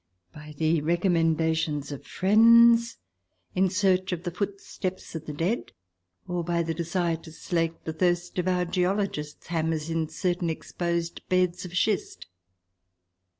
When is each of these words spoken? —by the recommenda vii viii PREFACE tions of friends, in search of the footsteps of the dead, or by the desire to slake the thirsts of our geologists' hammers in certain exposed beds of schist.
—by 0.33 0.55
the 0.57 0.81
recommenda 0.81 1.35
vii 1.35 1.35
viii 1.35 1.35
PREFACE 1.35 1.57
tions 1.59 1.91
of 1.91 2.07
friends, 2.07 2.97
in 3.53 3.69
search 3.69 4.11
of 4.11 4.23
the 4.23 4.31
footsteps 4.31 5.13
of 5.13 5.27
the 5.27 5.31
dead, 5.33 5.73
or 6.27 6.43
by 6.43 6.63
the 6.63 6.73
desire 6.73 7.15
to 7.17 7.31
slake 7.31 7.83
the 7.83 7.93
thirsts 7.93 8.39
of 8.39 8.47
our 8.47 8.65
geologists' 8.65 9.45
hammers 9.45 9.91
in 9.91 10.09
certain 10.09 10.49
exposed 10.49 11.21
beds 11.29 11.65
of 11.65 11.75
schist. 11.77 12.25